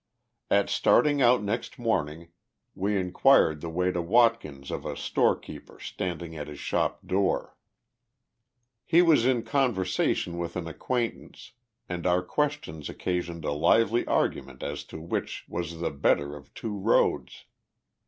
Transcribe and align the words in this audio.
At 0.49 0.67
starting 0.71 1.21
out 1.21 1.43
next 1.43 1.77
morning, 1.77 2.29
we 2.73 2.97
inquired 2.97 3.61
the 3.61 3.69
way 3.69 3.91
to 3.91 4.01
Watkins 4.01 4.71
of 4.71 4.83
a 4.83 4.97
storekeeper 4.97 5.79
standing 5.79 6.35
at 6.35 6.47
his 6.47 6.57
shop 6.59 7.05
door. 7.05 7.55
He 8.83 9.03
was 9.03 9.27
in 9.27 9.43
conversation 9.43 10.39
with 10.39 10.55
an 10.55 10.67
acquaintance, 10.67 11.51
and 11.87 12.07
our 12.07 12.23
questions 12.23 12.89
occasioned 12.89 13.45
a 13.45 13.51
lively 13.51 14.03
argument 14.07 14.63
as 14.63 14.83
to 14.85 14.99
which 14.99 15.45
was 15.47 15.79
the 15.81 15.91
better 15.91 16.35
of 16.35 16.51
two 16.55 16.75
roads. 16.75 17.45